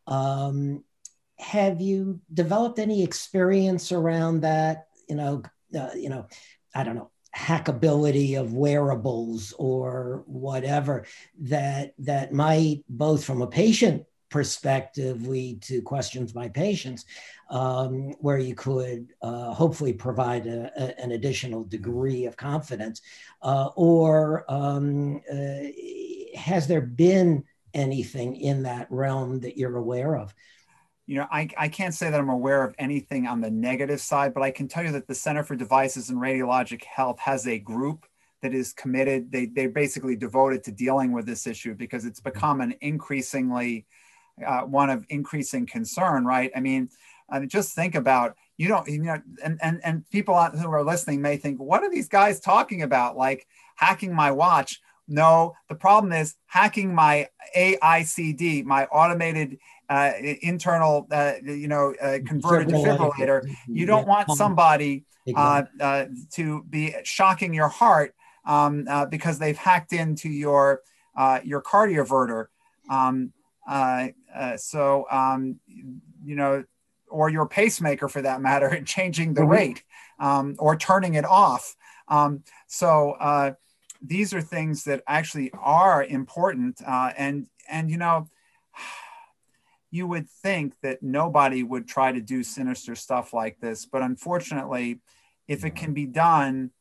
Um, 0.05 0.83
have 1.39 1.81
you 1.81 2.19
developed 2.33 2.79
any 2.79 3.03
experience 3.03 3.91
around 3.91 4.41
that? 4.41 4.87
you 5.07 5.15
know, 5.15 5.43
uh, 5.77 5.89
you 5.95 6.09
know, 6.09 6.27
I 6.75 6.83
don't 6.83 6.95
know, 6.95 7.11
hackability 7.35 8.39
of 8.39 8.53
wearables 8.53 9.53
or 9.57 10.23
whatever 10.27 11.05
that 11.39 11.93
that 11.97 12.31
might 12.31 12.83
both 12.87 13.23
from 13.23 13.41
a 13.41 13.47
patient 13.47 14.05
perspective 14.29 15.27
lead 15.27 15.61
to 15.61 15.81
questions 15.81 16.31
by 16.31 16.47
patients 16.47 17.05
um, 17.51 18.13
where 18.19 18.39
you 18.39 18.55
could 18.55 19.13
uh, 19.21 19.53
hopefully 19.53 19.93
provide 19.93 20.47
a, 20.47 20.71
a, 20.75 20.99
an 20.99 21.11
additional 21.11 21.63
degree 21.65 22.25
of 22.25 22.35
confidence 22.35 23.01
uh, 23.43 23.69
or 23.75 24.43
um, 24.47 25.21
uh, 25.31 25.67
has 26.35 26.67
there 26.67 26.81
been 26.81 27.43
anything 27.75 28.35
in 28.35 28.63
that 28.63 28.87
realm 28.89 29.39
that 29.39 29.57
you're 29.57 29.77
aware 29.77 30.15
of 30.15 30.33
you 31.05 31.17
know, 31.17 31.27
I, 31.31 31.49
I 31.57 31.67
can't 31.67 31.93
say 31.93 32.09
that 32.09 32.19
I'm 32.19 32.29
aware 32.29 32.63
of 32.63 32.75
anything 32.79 33.27
on 33.27 33.41
the 33.41 33.51
negative 33.51 33.99
side, 33.99 34.33
but 34.33 34.43
I 34.43 34.51
can 34.51 34.67
tell 34.67 34.83
you 34.83 34.91
that 34.93 35.07
the 35.07 35.15
Center 35.15 35.43
for 35.43 35.55
Devices 35.55 36.09
and 36.09 36.19
Radiologic 36.19 36.83
Health 36.83 37.19
has 37.19 37.45
a 37.47 37.59
group 37.59 38.05
that 38.41 38.53
is 38.53 38.73
committed. 38.73 39.31
They, 39.31 39.47
they're 39.47 39.69
basically 39.69 40.15
devoted 40.15 40.63
to 40.65 40.71
dealing 40.71 41.11
with 41.11 41.25
this 41.25 41.45
issue 41.45 41.75
because 41.75 42.05
it's 42.05 42.19
become 42.19 42.61
an 42.61 42.75
increasingly 42.81 43.85
uh, 44.45 44.61
one 44.61 44.89
of 44.89 45.05
increasing 45.09 45.65
concern, 45.65 46.25
right? 46.25 46.51
I 46.55 46.59
mean, 46.59 46.89
I 47.29 47.39
mean, 47.39 47.49
just 47.49 47.75
think 47.75 47.95
about 47.95 48.35
you 48.57 48.67
don't 48.67 48.87
you 48.87 48.99
know, 48.99 49.21
and 49.43 49.59
and 49.61 49.81
and 49.83 50.09
people 50.09 50.35
who 50.35 50.71
are 50.71 50.83
listening 50.83 51.21
may 51.21 51.37
think, 51.37 51.59
what 51.59 51.83
are 51.83 51.89
these 51.89 52.07
guys 52.07 52.39
talking 52.39 52.81
about? 52.81 53.17
Like 53.17 53.47
hacking 53.75 54.13
my 54.13 54.31
watch? 54.31 54.81
No, 55.07 55.53
the 55.67 55.75
problem 55.75 56.13
is 56.13 56.35
hacking 56.45 56.95
my 56.95 57.27
AICD, 57.55 58.63
my 58.63 58.85
automated 58.85 59.57
uh, 59.89 60.11
internal, 60.41 61.07
uh, 61.11 61.33
you 61.43 61.67
know, 61.67 61.93
uh, 62.01 62.19
converted 62.25 62.69
defibrillator. 62.69 63.43
You 63.67 63.85
don't 63.85 64.07
want 64.07 64.31
somebody 64.31 65.05
uh, 65.35 65.63
uh, 65.79 66.05
to 66.31 66.63
be 66.69 66.95
shocking 67.03 67.53
your 67.53 67.67
heart 67.67 68.15
um, 68.45 68.85
uh, 68.89 69.05
because 69.05 69.39
they've 69.39 69.57
hacked 69.57 69.93
into 69.93 70.29
your 70.29 70.81
your 71.43 71.61
cardioverter. 71.61 72.45
Um, 72.89 73.33
so, 74.57 75.05
um, 75.11 75.59
you 75.67 76.35
know, 76.35 76.63
or 77.09 77.29
your 77.29 77.47
pacemaker 77.47 78.07
for 78.07 78.21
that 78.21 78.41
matter, 78.41 78.67
and 78.67 78.87
changing 78.97 79.33
the 79.33 79.41
mm-hmm. 79.41 79.51
rate 79.51 79.83
um, 80.19 80.55
or 80.59 80.75
turning 80.75 81.13
it 81.15 81.25
off. 81.25 81.75
Um, 82.07 82.43
so 82.67 83.55
these 84.03 84.33
are 84.33 84.41
things 84.41 84.83
that 84.83 85.01
actually 85.07 85.51
are 85.53 86.03
important, 86.03 86.81
and 86.85 87.47
and 87.69 87.89
you 87.89 87.97
know 87.97 88.27
you 89.91 90.07
would 90.07 90.29
think 90.29 90.73
that 90.81 91.01
nobody 91.01 91.63
would 91.63 91.87
try 91.87 92.11
to 92.11 92.21
do 92.21 92.43
sinister 92.43 92.95
stuff 92.95 93.33
like 93.33 93.59
this. 93.59 93.85
But 93.85 94.01
unfortunately, 94.01 94.99
if 95.47 95.63
it 95.63 95.75
can 95.75 95.93
be 95.93 96.05
done, 96.05 96.71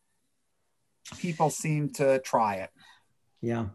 people 1.19 1.51
seem 1.51 1.91
to 1.91 2.19
try 2.21 2.57
it. 2.57 2.71
Yeah. 3.41 3.67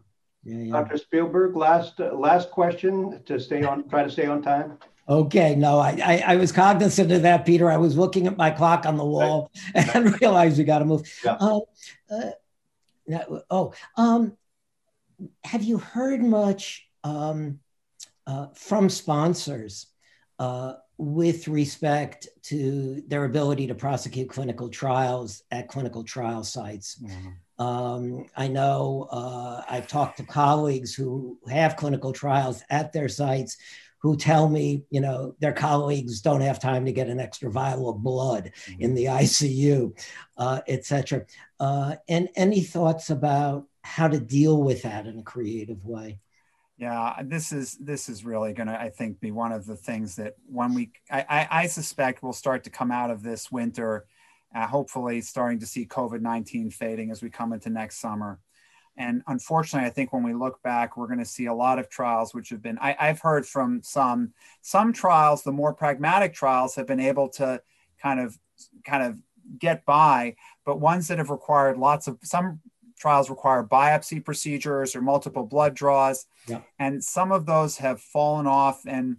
Yeah, 0.44 0.58
yeah. 0.58 0.72
Dr. 0.72 0.96
Spielberg, 0.98 1.56
last 1.56 2.00
uh, 2.00 2.14
last 2.14 2.50
question 2.50 3.22
to 3.26 3.38
stay 3.40 3.64
on, 3.64 3.88
try 3.88 4.04
to 4.04 4.10
stay 4.10 4.26
on 4.26 4.40
time. 4.40 4.78
Okay, 5.08 5.54
no, 5.54 5.78
I, 5.78 5.98
I, 6.04 6.24
I 6.34 6.36
was 6.36 6.52
cognizant 6.52 7.10
of 7.10 7.22
that, 7.22 7.46
Peter. 7.46 7.70
I 7.70 7.78
was 7.78 7.96
looking 7.96 8.26
at 8.26 8.36
my 8.36 8.50
clock 8.50 8.84
on 8.84 8.96
the 8.96 9.04
wall 9.04 9.50
right. 9.74 9.94
and 9.96 10.20
realized 10.20 10.58
we 10.58 10.64
got 10.64 10.80
to 10.80 10.84
move. 10.84 11.10
Yeah. 11.24 11.36
Uh, 11.40 11.60
uh, 12.10 12.30
oh, 13.50 13.72
um, 13.96 14.36
have 15.44 15.62
you 15.62 15.78
heard 15.78 16.22
much 16.22 16.88
um, 17.04 17.60
uh, 18.26 18.48
from 18.54 18.88
sponsors 18.88 19.86
uh, 20.38 20.74
with 20.98 21.48
respect 21.48 22.28
to 22.42 23.02
their 23.06 23.24
ability 23.24 23.66
to 23.68 23.74
prosecute 23.74 24.28
clinical 24.28 24.68
trials 24.68 25.42
at 25.50 25.68
clinical 25.68 26.04
trial 26.04 26.44
sites. 26.44 27.00
Mm-hmm. 27.02 27.64
Um, 27.64 28.26
I 28.36 28.48
know 28.48 29.08
uh, 29.10 29.62
I've 29.68 29.88
talked 29.88 30.18
to 30.18 30.24
colleagues 30.24 30.94
who 30.94 31.38
have 31.48 31.76
clinical 31.76 32.12
trials 32.12 32.62
at 32.70 32.92
their 32.92 33.08
sites 33.08 33.56
who 34.00 34.16
tell 34.16 34.48
me, 34.48 34.84
you 34.90 35.00
know, 35.00 35.34
their 35.40 35.52
colleagues 35.52 36.20
don't 36.20 36.40
have 36.40 36.60
time 36.60 36.84
to 36.86 36.92
get 36.92 37.08
an 37.08 37.18
extra 37.18 37.50
vial 37.50 37.88
of 37.88 38.02
blood 38.02 38.52
mm-hmm. 38.66 38.82
in 38.82 38.94
the 38.94 39.06
ICU, 39.06 39.92
uh, 40.36 40.60
et 40.68 40.84
cetera. 40.84 41.24
Uh, 41.58 41.96
and 42.08 42.28
any 42.36 42.60
thoughts 42.60 43.10
about 43.10 43.66
how 43.82 44.06
to 44.06 44.20
deal 44.20 44.62
with 44.62 44.82
that 44.82 45.06
in 45.06 45.18
a 45.18 45.22
creative 45.22 45.84
way. 45.84 46.20
Yeah, 46.76 47.22
this 47.24 47.50
is 47.50 47.76
this 47.80 48.08
is 48.08 48.24
really 48.24 48.52
going 48.52 48.68
to, 48.68 48.80
I 48.80 48.90
think, 48.90 49.18
be 49.18 49.32
one 49.32 49.50
of 49.50 49.66
the 49.66 49.74
things 49.74 50.14
that 50.14 50.34
when 50.46 50.74
we, 50.74 50.92
I, 51.10 51.24
I, 51.28 51.48
I 51.62 51.66
suspect, 51.66 52.22
we'll 52.22 52.32
start 52.32 52.62
to 52.64 52.70
come 52.70 52.92
out 52.92 53.10
of 53.10 53.24
this 53.24 53.50
winter, 53.50 54.06
uh, 54.54 54.64
hopefully, 54.64 55.20
starting 55.20 55.58
to 55.58 55.66
see 55.66 55.86
COVID 55.86 56.20
nineteen 56.20 56.70
fading 56.70 57.10
as 57.10 57.20
we 57.20 57.30
come 57.30 57.52
into 57.52 57.68
next 57.68 57.98
summer. 57.98 58.38
And 58.98 59.22
unfortunately, 59.28 59.86
I 59.86 59.90
think 59.90 60.12
when 60.12 60.24
we 60.24 60.34
look 60.34 60.60
back, 60.62 60.96
we're 60.96 61.06
going 61.06 61.20
to 61.20 61.24
see 61.24 61.46
a 61.46 61.54
lot 61.54 61.78
of 61.78 61.88
trials 61.88 62.34
which 62.34 62.48
have 62.50 62.60
been. 62.60 62.78
I, 62.80 62.96
I've 62.98 63.20
heard 63.20 63.46
from 63.46 63.80
some 63.82 64.32
some 64.60 64.92
trials, 64.92 65.44
the 65.44 65.52
more 65.52 65.72
pragmatic 65.72 66.34
trials, 66.34 66.74
have 66.74 66.88
been 66.88 67.00
able 67.00 67.28
to 67.30 67.62
kind 68.02 68.18
of 68.18 68.36
kind 68.84 69.04
of 69.04 69.16
get 69.58 69.86
by, 69.86 70.34
but 70.66 70.80
ones 70.80 71.08
that 71.08 71.18
have 71.18 71.30
required 71.30 71.78
lots 71.78 72.08
of 72.08 72.18
some 72.24 72.60
trials 72.98 73.30
require 73.30 73.62
biopsy 73.62 74.22
procedures 74.22 74.96
or 74.96 75.00
multiple 75.00 75.46
blood 75.46 75.74
draws, 75.74 76.26
yeah. 76.48 76.60
and 76.80 77.02
some 77.02 77.30
of 77.30 77.46
those 77.46 77.76
have 77.78 78.00
fallen 78.00 78.48
off. 78.48 78.82
And, 78.84 79.18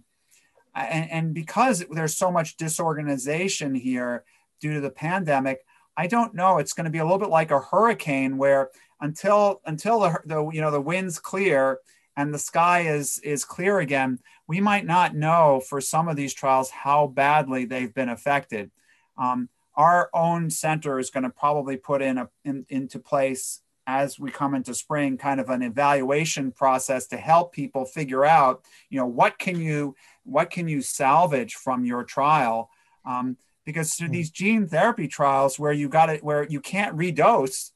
and 0.74 1.10
and 1.10 1.34
because 1.34 1.82
there's 1.90 2.16
so 2.16 2.30
much 2.30 2.58
disorganization 2.58 3.74
here 3.74 4.24
due 4.60 4.74
to 4.74 4.80
the 4.82 4.90
pandemic, 4.90 5.64
I 5.96 6.06
don't 6.06 6.34
know. 6.34 6.58
It's 6.58 6.74
going 6.74 6.84
to 6.84 6.90
be 6.90 6.98
a 6.98 7.04
little 7.04 7.18
bit 7.18 7.30
like 7.30 7.50
a 7.50 7.60
hurricane 7.60 8.36
where 8.36 8.70
until 9.00 9.60
until 9.64 10.00
the, 10.00 10.20
the 10.24 10.50
you 10.50 10.60
know 10.60 10.70
the 10.70 10.80
winds 10.80 11.18
clear 11.18 11.78
and 12.16 12.34
the 12.34 12.38
sky 12.38 12.80
is 12.80 13.18
is 13.20 13.44
clear 13.44 13.78
again, 13.78 14.18
we 14.46 14.60
might 14.60 14.86
not 14.86 15.14
know 15.14 15.62
for 15.68 15.80
some 15.80 16.08
of 16.08 16.16
these 16.16 16.34
trials 16.34 16.70
how 16.70 17.06
badly 17.06 17.64
they've 17.64 17.94
been 17.94 18.08
affected. 18.08 18.70
Um, 19.16 19.48
our 19.74 20.10
own 20.12 20.50
center 20.50 20.98
is 20.98 21.10
going 21.10 21.22
to 21.22 21.30
probably 21.30 21.76
put 21.76 22.02
in, 22.02 22.18
a, 22.18 22.28
in 22.44 22.66
into 22.68 22.98
place 22.98 23.62
as 23.86 24.20
we 24.20 24.30
come 24.30 24.54
into 24.54 24.74
spring 24.74 25.16
kind 25.16 25.40
of 25.40 25.48
an 25.48 25.62
evaluation 25.62 26.52
process 26.52 27.06
to 27.06 27.16
help 27.16 27.52
people 27.52 27.84
figure 27.84 28.24
out 28.24 28.64
you 28.88 28.98
know 28.98 29.06
what 29.06 29.38
can 29.38 29.58
you 29.58 29.96
what 30.24 30.50
can 30.50 30.68
you 30.68 30.82
salvage 30.82 31.54
from 31.54 31.84
your 31.84 32.04
trial 32.04 32.70
um, 33.04 33.36
because 33.64 33.94
through 33.94 34.08
hmm. 34.08 34.12
these 34.12 34.30
gene 34.30 34.66
therapy 34.66 35.08
trials 35.08 35.58
where 35.58 35.72
you 35.72 35.88
got 35.88 36.10
it 36.10 36.22
where 36.22 36.46
you 36.48 36.60
can't 36.60 36.96
redose 36.96 37.70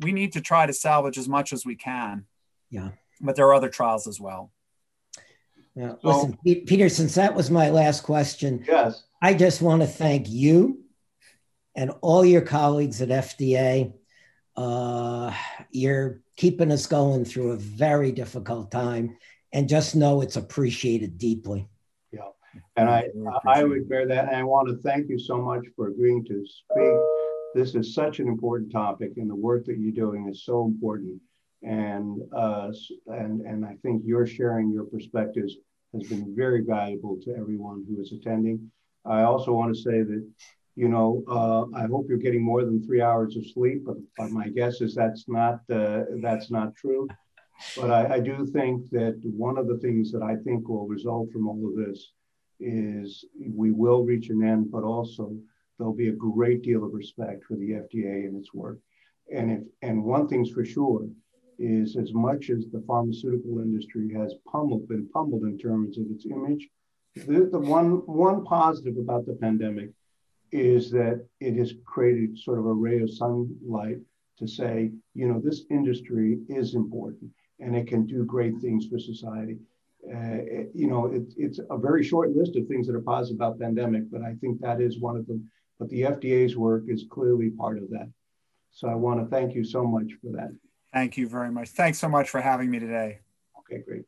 we 0.00 0.12
need 0.12 0.32
to 0.32 0.40
try 0.40 0.66
to 0.66 0.72
salvage 0.72 1.18
as 1.18 1.28
much 1.28 1.52
as 1.52 1.64
we 1.64 1.76
can. 1.76 2.26
Yeah. 2.70 2.90
But 3.20 3.36
there 3.36 3.46
are 3.46 3.54
other 3.54 3.68
trials 3.68 4.06
as 4.06 4.20
well. 4.20 4.52
Yeah. 5.74 5.94
Listen 6.02 6.38
peter 6.44 6.88
since 6.88 7.14
that 7.16 7.34
was 7.34 7.50
my 7.50 7.68
last 7.68 8.02
question 8.02 8.64
yes. 8.66 9.02
I 9.20 9.34
just 9.34 9.60
want 9.60 9.82
to 9.82 9.86
thank 9.86 10.26
you 10.26 10.80
and 11.74 11.90
all 12.00 12.24
your 12.24 12.40
colleagues 12.40 13.02
at 13.02 13.10
fda 13.10 13.92
uh, 14.56 15.32
you're 15.70 16.20
keeping 16.36 16.72
us 16.72 16.86
going 16.86 17.24
through 17.24 17.52
a 17.52 17.56
very 17.56 18.12
difficult 18.12 18.70
time, 18.70 19.16
and 19.52 19.68
just 19.68 19.94
know 19.94 20.20
it's 20.20 20.36
appreciated 20.36 21.18
deeply. 21.18 21.68
Yeah, 22.12 22.30
and 22.76 22.88
I 22.88 23.08
I 23.46 23.64
would 23.64 23.88
bear 23.88 24.06
that, 24.06 24.28
and 24.28 24.36
I 24.36 24.42
want 24.44 24.68
to 24.68 24.76
thank 24.82 25.08
you 25.08 25.18
so 25.18 25.40
much 25.40 25.66
for 25.76 25.88
agreeing 25.88 26.24
to 26.24 26.44
speak. 26.46 27.15
This 27.56 27.74
is 27.74 27.94
such 27.94 28.20
an 28.20 28.28
important 28.28 28.70
topic, 28.70 29.12
and 29.16 29.30
the 29.30 29.34
work 29.34 29.64
that 29.64 29.78
you're 29.78 29.90
doing 29.90 30.28
is 30.28 30.44
so 30.44 30.66
important. 30.66 31.18
And 31.62 32.20
uh, 32.36 32.70
and 33.06 33.40
and 33.40 33.64
I 33.64 33.76
think 33.82 34.02
your 34.04 34.26
sharing 34.26 34.70
your 34.70 34.84
perspectives 34.84 35.54
has 35.94 36.06
been 36.06 36.34
very 36.36 36.60
valuable 36.60 37.16
to 37.22 37.34
everyone 37.34 37.86
who 37.88 37.98
is 38.02 38.12
attending. 38.12 38.70
I 39.06 39.22
also 39.22 39.54
want 39.54 39.74
to 39.74 39.82
say 39.82 40.02
that 40.02 40.22
you 40.74 40.88
know, 40.88 41.24
uh, 41.26 41.64
I 41.74 41.86
hope 41.86 42.04
you're 42.10 42.18
getting 42.18 42.42
more 42.42 42.62
than 42.62 42.84
three 42.84 43.00
hours 43.00 43.34
of 43.38 43.46
sleep, 43.46 43.84
but, 43.86 43.96
but 44.18 44.30
my 44.30 44.48
guess 44.48 44.82
is 44.82 44.94
that's 44.94 45.24
not 45.26 45.60
uh, 45.70 46.02
that's 46.20 46.50
not 46.50 46.76
true. 46.76 47.08
But 47.74 47.90
I, 47.90 48.16
I, 48.16 48.20
do 48.20 48.44
think 48.44 48.90
that 48.90 49.18
one 49.24 49.56
of 49.56 49.66
the 49.66 49.78
things 49.78 50.12
that 50.12 50.22
I 50.22 50.36
think 50.44 50.68
will 50.68 50.86
result 50.86 51.32
from 51.32 51.48
all 51.48 51.66
of 51.66 51.86
this 51.86 52.12
is 52.60 53.24
we 53.40 53.70
will 53.72 54.04
reach 54.04 54.28
an 54.28 54.42
end, 54.42 54.70
but 54.70 54.82
also 54.82 55.34
there'll 55.78 55.94
be 55.94 56.08
a 56.08 56.12
great 56.12 56.62
deal 56.62 56.84
of 56.84 56.92
respect 56.92 57.44
for 57.44 57.56
the 57.56 57.70
FDA 57.70 58.26
and 58.26 58.36
its 58.36 58.52
work. 58.54 58.78
And 59.32 59.50
if 59.50 59.60
and 59.82 60.04
one 60.04 60.28
thing's 60.28 60.50
for 60.50 60.64
sure 60.64 61.08
is 61.58 61.96
as 61.96 62.12
much 62.12 62.50
as 62.50 62.66
the 62.70 62.84
pharmaceutical 62.86 63.60
industry 63.60 64.12
has 64.14 64.34
pummeled 64.50 64.88
been 64.88 65.08
pummeled 65.08 65.44
in 65.44 65.58
terms 65.58 65.98
of 65.98 66.06
its 66.10 66.26
image, 66.26 66.68
the, 67.14 67.48
the 67.50 67.58
one 67.58 68.02
one 68.06 68.44
positive 68.44 68.98
about 68.98 69.26
the 69.26 69.34
pandemic 69.34 69.90
is 70.52 70.90
that 70.90 71.26
it 71.40 71.56
has 71.56 71.74
created 71.84 72.38
sort 72.38 72.58
of 72.58 72.66
a 72.66 72.72
ray 72.72 73.00
of 73.00 73.10
sunlight 73.10 73.98
to 74.38 74.46
say, 74.46 74.92
you 75.14 75.26
know, 75.26 75.40
this 75.40 75.62
industry 75.70 76.38
is 76.48 76.74
important 76.74 77.30
and 77.58 77.74
it 77.74 77.86
can 77.86 78.06
do 78.06 78.24
great 78.24 78.58
things 78.60 78.86
for 78.86 78.98
society. 78.98 79.58
Uh, 80.06 80.38
it, 80.44 80.70
you 80.74 80.88
know, 80.88 81.06
it, 81.06 81.22
it's 81.36 81.58
a 81.70 81.78
very 81.78 82.04
short 82.04 82.30
list 82.36 82.54
of 82.54 82.66
things 82.68 82.86
that 82.86 82.94
are 82.94 83.00
positive 83.00 83.36
about 83.36 83.58
pandemic, 83.58 84.04
but 84.10 84.22
I 84.22 84.34
think 84.40 84.60
that 84.60 84.80
is 84.80 85.00
one 85.00 85.16
of 85.16 85.26
them. 85.26 85.50
But 85.78 85.88
the 85.90 86.02
FDA's 86.02 86.56
work 86.56 86.84
is 86.88 87.04
clearly 87.10 87.50
part 87.50 87.78
of 87.78 87.90
that. 87.90 88.10
So 88.70 88.88
I 88.88 88.94
want 88.94 89.20
to 89.20 89.26
thank 89.26 89.54
you 89.54 89.64
so 89.64 89.84
much 89.84 90.12
for 90.20 90.32
that. 90.32 90.50
Thank 90.92 91.16
you 91.16 91.28
very 91.28 91.50
much. 91.50 91.70
Thanks 91.70 91.98
so 91.98 92.08
much 92.08 92.30
for 92.30 92.40
having 92.40 92.70
me 92.70 92.78
today. 92.78 93.20
Okay, 93.60 93.82
great. 93.86 94.04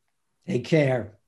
Take 0.47 0.65
care. 0.65 1.18